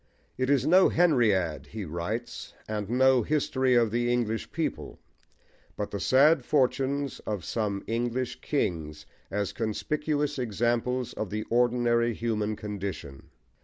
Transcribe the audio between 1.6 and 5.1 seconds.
he writes, and no history of the English people,